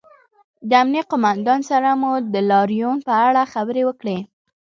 [0.69, 4.17] د امنیې قومندان سره مو د لاریون په اړه خبرې وکړې